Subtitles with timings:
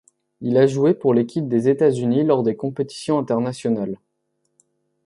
[0.39, 3.99] Il a joué pour l'équipe des États-Unis lors des compétitions internationales.